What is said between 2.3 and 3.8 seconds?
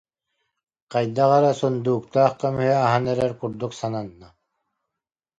көмүһү аһан эрэр курдук